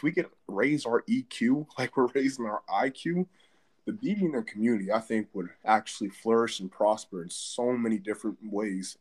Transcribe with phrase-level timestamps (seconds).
[0.00, 3.26] if we could raise our EQ like we're raising our IQ,
[3.84, 8.96] the BBN community, I think, would actually flourish and prosper in so many different ways.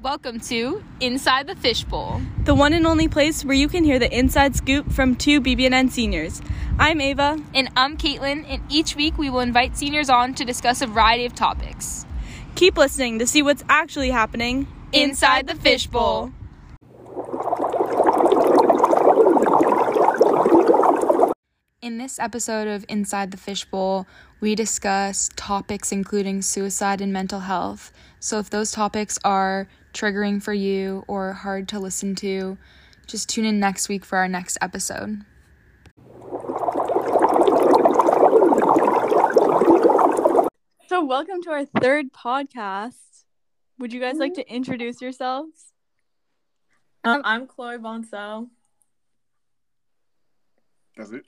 [0.00, 2.20] Welcome to Inside the Fishbowl.
[2.44, 5.90] the one and only place where you can hear the inside scoop from two BBNN
[5.90, 6.40] seniors.
[6.78, 7.42] I'm Ava.
[7.52, 11.24] And I'm Caitlin, and each week we will invite seniors on to discuss a variety
[11.24, 12.06] of topics.
[12.54, 16.30] Keep listening to see what's actually happening Inside the Fishbowl.
[21.82, 24.06] In this episode of Inside the Fishbowl,
[24.40, 27.92] we discuss topics including suicide and mental health.
[28.20, 32.56] So if those topics are triggering for you or hard to listen to,
[33.08, 35.24] just tune in next week for our next episode.
[40.86, 43.13] So, welcome to our third podcast.
[43.78, 45.72] Would you guys like to introduce yourselves?
[47.02, 48.48] Um, I'm Chloe Bancel.
[50.96, 51.26] That's it.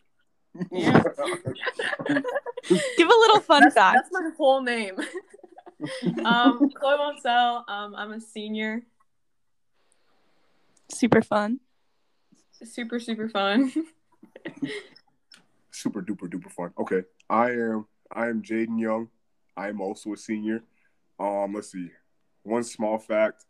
[0.71, 1.03] Yeah.
[2.09, 3.97] Give a little fun That's, fact.
[3.97, 4.97] that's my whole name.
[6.25, 7.69] um, Chloe Bancel.
[7.69, 8.83] Um, I'm a senior.
[10.91, 11.61] Super fun.
[12.63, 13.71] Super super fun.
[15.71, 16.73] Super duper duper fun.
[16.79, 19.09] Okay, I am I am Jaden Young.
[19.57, 20.63] I am also a senior.
[21.19, 21.91] Um, let's see.
[22.47, 23.45] One small fact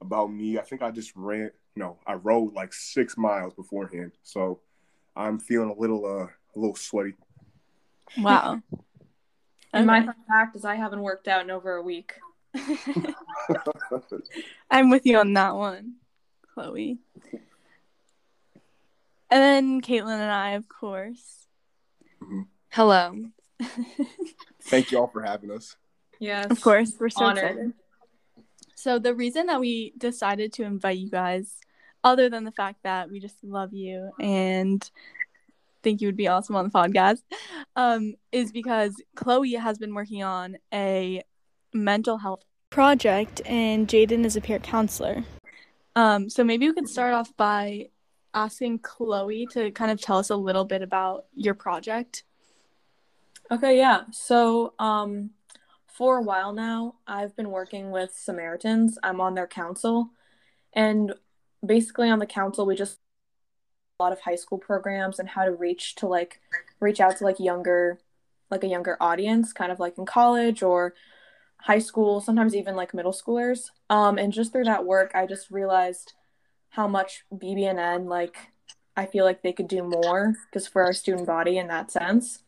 [0.00, 0.58] about me.
[0.58, 1.52] I think I just ran.
[1.76, 4.60] No, I rode like six miles beforehand, so
[5.14, 7.14] I'm feeling a little uh a little sweaty.
[8.18, 8.60] Wow.
[9.72, 12.14] And my fun fact is I haven't worked out in over a week.
[14.70, 15.94] I'm with you on that one,
[16.54, 16.98] Chloe.
[19.30, 21.46] And then Caitlin and I, of course.
[22.70, 23.24] Hello.
[24.62, 25.76] Thank you all for having us.
[26.20, 26.46] Yes.
[26.50, 27.44] Of course, we're so Honored.
[27.44, 27.72] excited.
[28.84, 31.56] So the reason that we decided to invite you guys,
[32.04, 34.90] other than the fact that we just love you and
[35.82, 37.22] think you would be awesome on the podcast,
[37.76, 41.22] um, is because Chloe has been working on a
[41.72, 45.24] mental health project, and Jaden is a peer counselor.
[45.96, 47.88] Um, so maybe we could start off by
[48.34, 52.24] asking Chloe to kind of tell us a little bit about your project.
[53.50, 54.02] Okay, yeah.
[54.12, 55.30] So, um,
[55.96, 58.98] for a while now, I've been working with Samaritans.
[59.02, 60.10] I'm on their council,
[60.72, 61.14] and
[61.64, 62.98] basically on the council, we just
[64.00, 66.40] a lot of high school programs and how to reach to like
[66.80, 68.00] reach out to like younger,
[68.50, 70.94] like a younger audience, kind of like in college or
[71.58, 73.70] high school, sometimes even like middle schoolers.
[73.88, 76.14] Um, and just through that work, I just realized
[76.70, 78.36] how much BBNN like
[78.96, 82.40] I feel like they could do more just for our student body in that sense.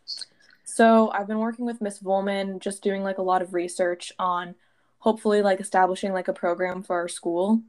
[0.76, 4.54] So I've been working with Miss Volman, just doing like a lot of research on
[4.98, 7.62] hopefully like establishing like a program for our school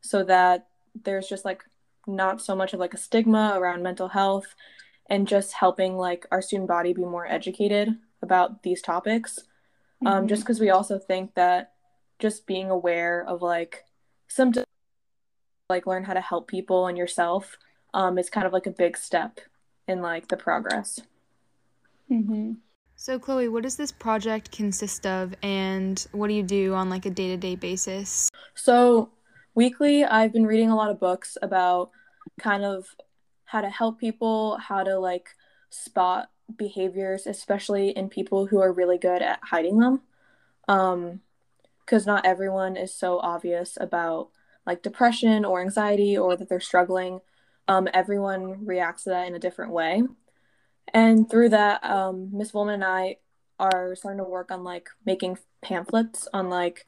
[0.00, 0.66] so that
[1.04, 1.62] there's just like
[2.08, 4.56] not so much of like a stigma around mental health
[5.08, 9.38] and just helping like our student body be more educated about these topics.
[10.04, 11.74] Um, just because we also think that
[12.18, 13.84] just being aware of like
[14.26, 14.66] symptoms,
[15.70, 17.56] like learn how to help people and yourself,
[17.94, 19.38] um, is kind of like a big step
[19.86, 20.98] in like the progress.
[22.10, 22.52] Mm-hmm.
[22.96, 27.06] So, Chloe, what does this project consist of, and what do you do on like
[27.06, 28.28] a day to day basis?
[28.54, 29.10] So,
[29.54, 31.90] weekly, I've been reading a lot of books about
[32.40, 32.86] kind of
[33.44, 35.30] how to help people, how to like
[35.70, 40.02] spot behaviors, especially in people who are really good at hiding them.
[40.66, 41.20] Um,
[41.88, 44.28] because not everyone is so obvious about
[44.66, 47.20] like depression or anxiety or that they're struggling.
[47.66, 50.02] Um, everyone reacts to that in a different way.
[50.92, 53.16] And through that, um, Miss Volman and I
[53.58, 56.84] are starting to work on like making pamphlets on like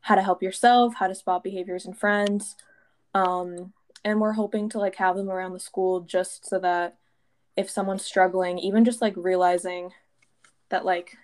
[0.00, 2.56] how to help yourself, how to spot behaviors in friends.
[3.14, 3.72] Um,
[4.04, 6.98] and we're hoping to like have them around the school just so that
[7.56, 9.92] if someone's struggling, even just like realizing
[10.70, 11.16] that like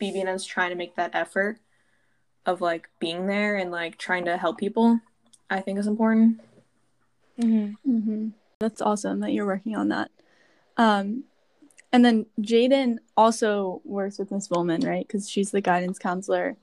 [0.00, 1.58] BBN is trying to make that effort
[2.46, 5.00] of like being there and like trying to help people,
[5.48, 6.40] I think is important.
[7.40, 7.90] Mm-hmm.
[7.90, 8.28] Mm-hmm.
[8.58, 10.10] That's awesome that you're working on that.
[10.76, 11.24] Um,
[11.92, 15.06] and then Jaden also works with Miss Volman, right?
[15.06, 16.56] Because she's the guidance counselor.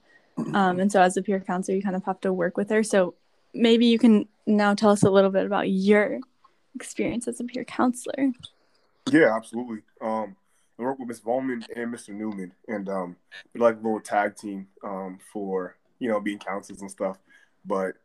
[0.53, 2.83] Um, and so as a peer counselor, you kind of have to work with her.
[2.83, 3.15] So
[3.53, 6.19] maybe you can now tell us a little bit about your
[6.75, 8.31] experience as a peer counselor.
[9.11, 9.79] Yeah, absolutely.
[10.01, 10.35] Um,
[10.79, 12.09] I work with Miss Volman and Mr.
[12.09, 13.15] Newman, and um,
[13.53, 17.17] we're like a little tag team um, for you know being counselors and stuff.
[17.65, 17.95] But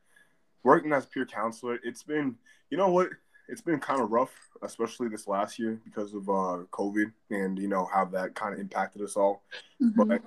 [0.62, 2.36] working as peer counselor, it's been
[2.70, 3.10] you know what
[3.48, 7.68] it's been kind of rough, especially this last year because of uh, COVID and you
[7.68, 9.42] know how that kind of impacted us all.
[9.82, 10.08] Mm-hmm.
[10.08, 10.22] But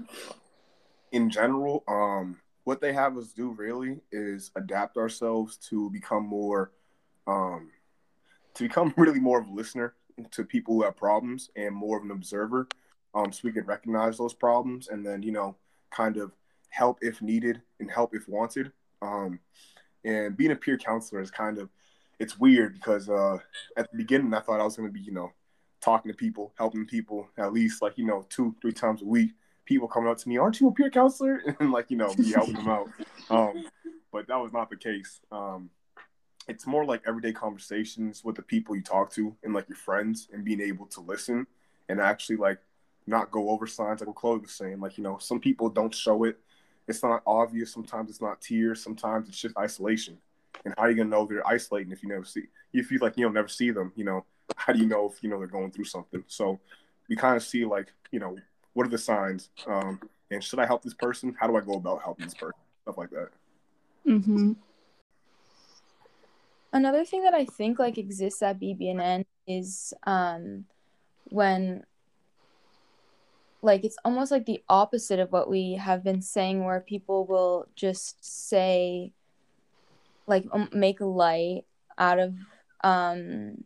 [1.12, 6.72] in general, um, what they have us do really is adapt ourselves to become more,
[7.28, 7.70] um,
[8.56, 9.94] to become really more of a listener
[10.32, 12.68] to people who have problems and more of an observer,
[13.14, 15.56] um, so we can recognize those problems and then you know
[15.92, 16.32] kind of
[16.70, 18.72] help if needed and help if wanted.
[19.02, 19.40] Um,
[20.04, 21.70] and being a peer counselor is kind of
[22.20, 23.38] it's weird because uh,
[23.78, 25.32] at the beginning I thought I was going to be you know
[25.82, 29.32] talking to people, helping people at least like you know two three times a week
[29.66, 32.32] people coming up to me, "Aren't you a peer counselor?" and like you know, be
[32.32, 32.90] helping them out.
[33.30, 33.66] Um,
[34.12, 35.20] but that was not the case.
[35.32, 35.70] Um,
[36.48, 40.30] it's more like everyday conversations with the people you talk to and like your friends,
[40.32, 41.48] and being able to listen
[41.90, 42.60] and actually like
[43.08, 44.80] not go over signs like what Chloe was saying.
[44.80, 46.40] Like you know, some people don't show it.
[46.88, 47.74] It's not obvious.
[47.74, 48.82] Sometimes it's not tears.
[48.82, 50.18] Sometimes it's just isolation.
[50.66, 52.44] And how are you gonna know they're isolating if you never see?
[52.74, 54.26] If you like you know never see them, you know,
[54.56, 56.24] how do you know if you know they're going through something?
[56.28, 56.60] So
[57.08, 58.36] we kind of see like you know
[58.74, 59.50] what are the signs?
[59.68, 60.00] Um,
[60.32, 61.36] and should I help this person?
[61.40, 62.60] How do I go about helping this person?
[62.84, 63.30] Stuff like that.
[64.06, 64.54] Mm-hmm.
[66.74, 70.66] Another thing that I think like exists at BBNN is um,
[71.30, 71.84] when
[73.62, 77.68] like it's almost like the opposite of what we have been saying where people will
[77.76, 79.12] just say
[80.28, 81.64] like um, make light
[81.98, 82.36] out of
[82.84, 83.64] um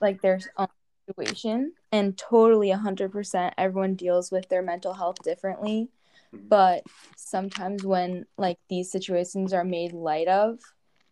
[0.00, 0.68] like their own
[1.08, 1.72] situation.
[1.92, 5.90] And totally 100% everyone deals with their mental health differently.
[6.32, 6.84] But
[7.16, 10.60] sometimes when like these situations are made light of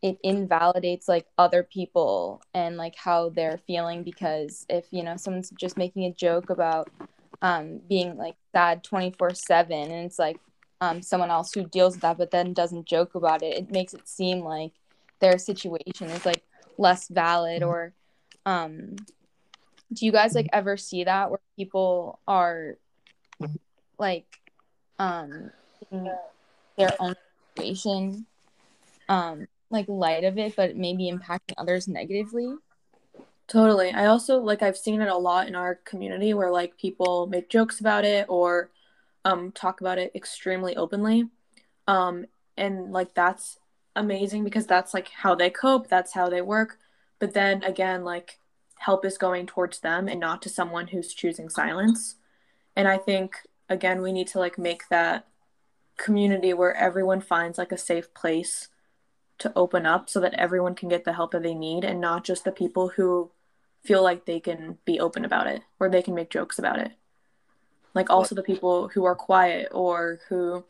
[0.02, 4.04] it invalidates like other people and like how they're feeling.
[4.04, 6.88] Because if you know someone's just making a joke about
[7.42, 10.38] um being like sad 24 7 and it's like
[10.80, 13.94] um someone else who deals with that but then doesn't joke about it it makes
[13.94, 14.72] it seem like
[15.20, 16.42] their situation is like
[16.76, 17.70] less valid mm-hmm.
[17.70, 17.92] or
[18.46, 18.96] um
[19.92, 22.76] do you guys like ever see that where people are
[23.98, 24.26] like
[24.98, 25.50] um
[26.76, 27.14] their own
[27.56, 28.26] situation
[29.08, 32.54] um like light of it but maybe impacting others negatively?
[33.46, 33.90] Totally.
[33.92, 37.48] I also like i've seen it a lot in our community where like people make
[37.48, 38.70] jokes about it or
[39.24, 41.28] um talk about it extremely openly
[41.86, 42.24] um
[42.56, 43.58] and like that's
[43.96, 46.78] amazing because that's like how they cope that's how they work
[47.18, 48.38] but then again like
[48.78, 52.16] help is going towards them and not to someone who's choosing silence.
[52.76, 53.36] And I think
[53.68, 55.26] again we need to like make that
[55.96, 58.68] community where everyone finds like a safe place
[59.38, 62.24] to open up so that everyone can get the help that they need and not
[62.24, 63.30] just the people who
[63.84, 66.92] feel like they can be open about it or they can make jokes about it.
[67.94, 70.64] Like also the people who are quiet or who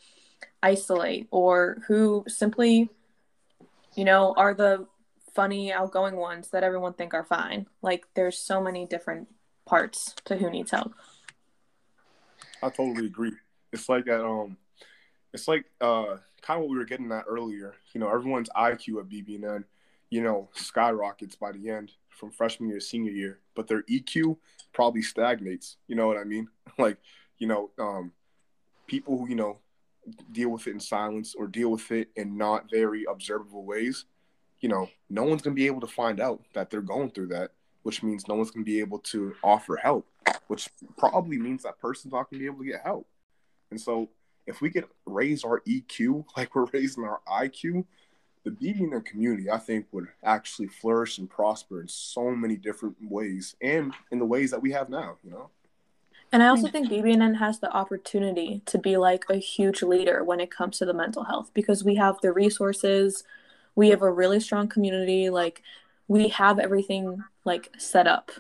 [0.63, 2.89] isolate or who simply
[3.95, 4.87] you know are the
[5.39, 7.67] funny, outgoing ones that everyone think are fine.
[7.81, 9.29] Like there's so many different
[9.67, 10.93] parts to who needs help.
[12.61, 13.35] I totally agree.
[13.73, 14.57] It's like that um
[15.33, 17.75] it's like uh kind of what we were getting at earlier.
[17.93, 19.63] You know, everyone's IQ at BBNN,
[20.11, 24.37] you know, skyrockets by the end from freshman year to senior year, but their EQ
[24.73, 25.77] probably stagnates.
[25.87, 26.49] You know what I mean?
[26.79, 26.99] Like,
[27.39, 28.13] you know, um
[28.87, 29.59] people who, you know,
[30.31, 34.05] deal with it in silence or deal with it in not very observable ways
[34.61, 37.29] you know, no one's going to be able to find out that they're going through
[37.29, 37.53] that,
[37.83, 40.07] which means no one's going to be able to offer help,
[40.49, 43.07] which probably means that person's not going to be able to get help.
[43.71, 44.09] And so,
[44.47, 47.85] if we could raise our EQ like we're raising our IQ,
[48.45, 53.57] the BBNN community, I think, would actually flourish and prosper in so many different ways
[53.61, 55.51] and in the ways that we have now, you know?
[56.31, 60.41] And I also think BBNN has the opportunity to be like a huge leader when
[60.41, 63.25] it comes to the mental health because we have the resources,
[63.75, 65.63] we have a really strong community like
[66.07, 68.31] we have everything like set up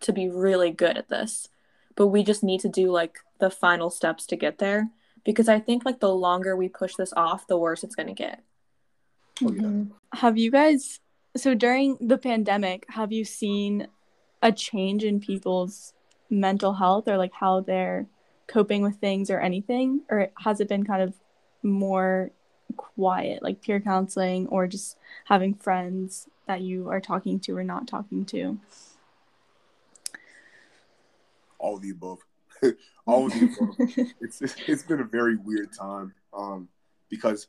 [0.00, 1.48] to be really good at this.
[1.96, 4.88] But we just need to do like the final steps to get there
[5.24, 8.14] because i think like the longer we push this off the worse it's going to
[8.14, 8.42] get
[9.42, 9.84] mm-hmm.
[10.12, 11.00] have you guys
[11.36, 13.86] so during the pandemic have you seen
[14.42, 15.92] a change in people's
[16.30, 18.06] mental health or like how they're
[18.46, 21.14] coping with things or anything or has it been kind of
[21.62, 22.32] more
[22.72, 27.86] quiet, like peer counseling or just having friends that you are talking to or not
[27.86, 28.58] talking to?
[31.58, 32.18] All of the above.
[33.06, 33.76] All of the above.
[34.20, 36.68] it's, it's been a very weird time um,
[37.08, 37.48] because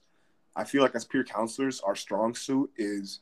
[0.55, 3.22] I feel like as peer counselors, our strong suit is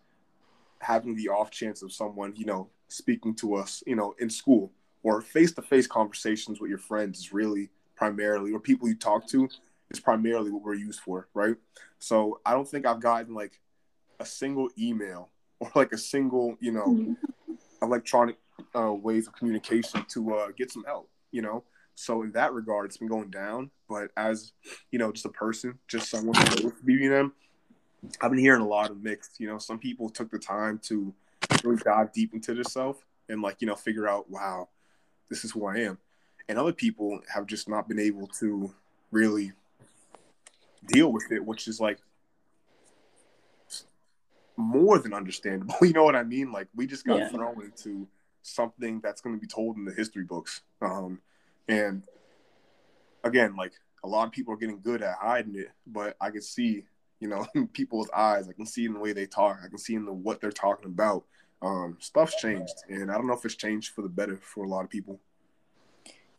[0.79, 4.71] having the off chance of someone, you know, speaking to us, you know, in school
[5.03, 9.27] or face to face conversations with your friends is really primarily, or people you talk
[9.27, 9.47] to
[9.89, 11.55] is primarily what we're used for, right?
[11.99, 13.59] So I don't think I've gotten like
[14.19, 17.53] a single email or like a single, you know, mm-hmm.
[17.81, 18.37] electronic
[18.75, 21.09] uh, ways of communication to uh, get some help.
[21.31, 21.63] You know,
[21.95, 23.69] So in that regard, it's been going down.
[23.87, 24.53] But as
[24.91, 27.31] you know, just a person, just someone who knows BBN,
[28.21, 29.39] I've been hearing a lot of mixed.
[29.39, 31.13] You know, some people took the time to
[31.63, 34.69] really dive deep into themselves and like you know figure out, wow,
[35.29, 35.97] this is who I am.
[36.49, 38.73] And other people have just not been able to
[39.11, 39.51] really
[40.87, 41.99] deal with it, which is like
[44.57, 45.75] more than understandable.
[45.81, 46.51] You know what I mean?
[46.51, 47.29] Like we just got Yeah.
[47.29, 48.07] thrown into
[48.43, 50.61] something that's going to be told in the history books.
[50.81, 51.19] Um,
[51.67, 52.03] and
[53.23, 56.41] again, like a lot of people are getting good at hiding it, but I can
[56.41, 56.85] see,
[57.19, 58.47] you know, in people's eyes.
[58.49, 59.59] I can see in the way they talk.
[59.63, 61.25] I can see in the what they're talking about.
[61.61, 64.67] Um, stuff's changed, and I don't know if it's changed for the better for a
[64.67, 65.19] lot of people.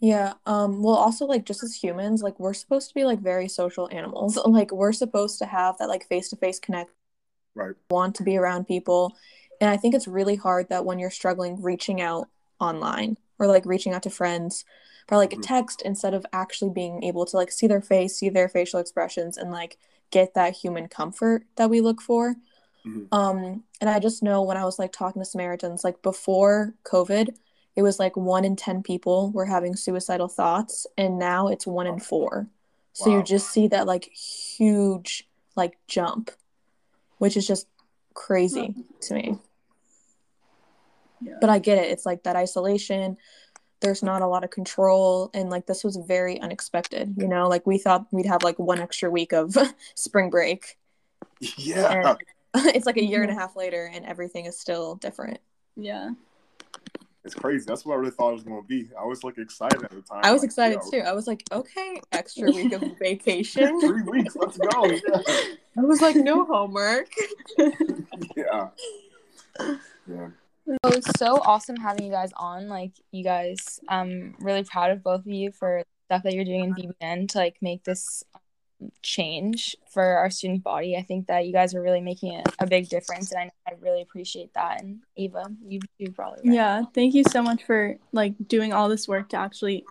[0.00, 0.34] Yeah.
[0.46, 3.88] Um, well also like just as humans, like we're supposed to be like very social
[3.92, 4.36] animals.
[4.46, 6.90] Like we're supposed to have that like face to face connect,
[7.54, 7.74] Right.
[7.90, 9.16] want to be around people.
[9.60, 12.28] And I think it's really hard that when you're struggling reaching out
[12.60, 14.64] online or like reaching out to friends
[15.10, 15.42] or like a Mhm.
[15.42, 19.36] text instead of actually being able to like see their face, see their facial expressions
[19.36, 19.78] and like
[20.10, 22.36] get that human comfort that we look for.
[22.86, 23.08] Mhm.
[23.12, 27.36] Um, and I just know when I was like talking to Samaritans, like before COVID,
[27.74, 31.86] it was like one in 10 people were having suicidal thoughts, and now it's one
[31.86, 32.48] in four.
[32.92, 36.30] So you just see that like huge like jump,
[37.18, 37.66] which is just
[38.14, 39.38] crazy to me.
[41.22, 41.36] Yeah.
[41.40, 41.90] But I get it.
[41.90, 43.16] It's like that isolation.
[43.82, 47.14] There's not a lot of control, and like this was very unexpected.
[47.18, 49.54] You know, like we thought we'd have like one extra week of
[49.94, 50.78] spring break,
[51.58, 52.16] Yeah.
[52.54, 53.40] and it's like a year and a mm-hmm.
[53.40, 55.38] half later, and everything is still different.
[55.76, 56.10] yeah.
[57.24, 57.64] It's crazy.
[57.68, 58.88] That's what I really thought it was going to be.
[59.00, 60.22] I was like excited at the time.
[60.24, 61.06] I was Like, excited yo, too.
[61.06, 63.80] I was like, okay, extra week of vacation.
[63.80, 64.34] Three weeks.
[64.34, 64.86] Let's go.
[64.86, 65.20] Yeah.
[65.78, 67.06] I was like, no homework.
[68.36, 68.70] yeah.
[70.08, 70.28] Yeah.
[70.84, 72.68] It was so awesome having you guys on.
[72.68, 76.64] Like you guys, I'm really proud of both of you for stuff that you're doing
[76.64, 80.96] in BBN to like make this um, change for our student body.
[80.96, 83.74] I think that you guys are really making a, a big difference, and I, I
[83.80, 84.82] really appreciate that.
[84.82, 86.54] And Eva, you you probably right.
[86.54, 89.84] Yeah, thank you so much for like doing all this work to actually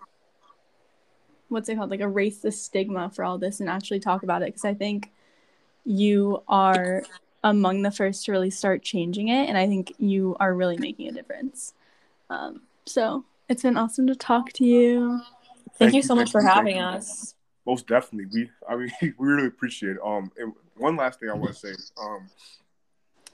[1.52, 1.90] what's it called?
[1.90, 5.12] Like erase the stigma for all this and actually talk about it because I think
[5.84, 7.02] you are
[7.44, 11.08] among the first to really start changing it and I think you are really making
[11.08, 11.74] a difference.
[12.30, 15.20] Um so it's been awesome to talk to you.
[15.78, 16.82] Thank, Thank you you, so much thank for you, thank having you.
[16.82, 17.34] us.
[17.66, 18.26] Most definitely.
[18.32, 19.98] We, I mean, we really appreciate it.
[20.04, 21.74] Um, and one last thing I want to say.
[22.00, 22.28] Um,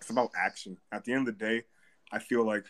[0.00, 0.77] it's about action.
[0.93, 1.65] At the end of the day,
[2.12, 2.65] I feel like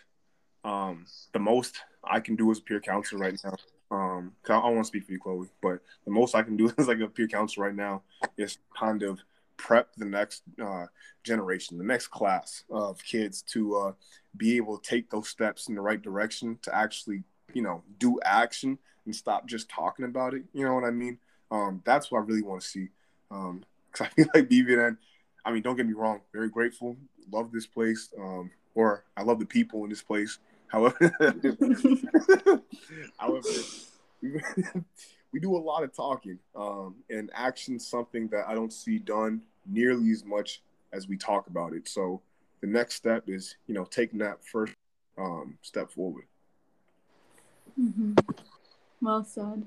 [0.65, 3.55] um the most I can do as a peer counselor right now.
[3.91, 6.57] Um, 'cause I don't want to speak for you, Chloe, but the most I can
[6.57, 8.03] do as like a peer counselor right now
[8.37, 9.19] is kind of
[9.59, 10.85] prep the next uh,
[11.23, 13.91] generation, the next class of kids to uh,
[14.37, 17.23] be able to take those steps in the right direction to actually,
[17.53, 20.43] you know, do action and stop just talking about it.
[20.53, 21.19] You know what I mean?
[21.51, 22.87] Um, that's what I really want to see.
[23.29, 24.97] Um, cause I feel like BBN,
[25.45, 26.95] I mean, don't get me wrong, very grateful,
[27.31, 30.39] love this place, um, or I love the people in this place.
[30.67, 31.11] However,
[33.17, 33.47] however,
[35.39, 38.99] we, we do a lot of talking, um, and action's something that I don't see
[38.99, 41.87] done nearly as much as we talk about it.
[41.87, 42.21] So
[42.61, 44.73] the next step is, you know, taking that first
[45.17, 46.25] um, step forward.
[47.79, 48.13] Mm-hmm.
[49.01, 49.65] Well said.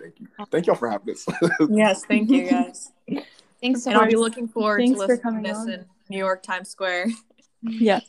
[0.00, 0.28] Thank you.
[0.50, 1.26] Thank y'all for having us.
[1.70, 2.92] Yes, thank you guys.
[3.60, 5.70] Thanks so and I'll be looking forward Thanks to for listening to this on.
[5.70, 7.06] in New York Times Square.
[7.62, 8.00] Yeah.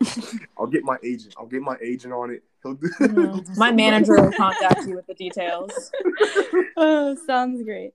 [0.58, 1.34] I'll get my agent.
[1.38, 2.42] I'll get my agent on it.
[2.66, 2.88] He'll do.
[2.88, 3.56] Mhm.
[3.56, 5.92] My manager will contact you with the details.
[6.76, 7.92] oh, sounds great.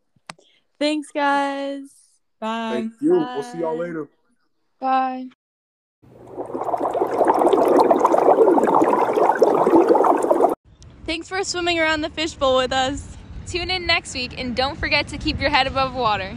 [0.80, 1.90] Thanks guys.
[2.40, 2.72] Bye.
[2.74, 3.12] Thank you.
[3.12, 4.08] We'll see y'all later.
[4.80, 5.28] Bye.
[11.06, 13.18] Thanks for swimming around the fishbowl with us.
[13.48, 16.36] Tune in next week and don't forget to keep your head above water.